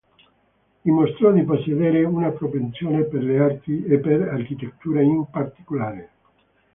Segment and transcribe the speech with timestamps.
[0.81, 6.09] Dimostrò di possedere una propensione per le arti e per architettura in particolare.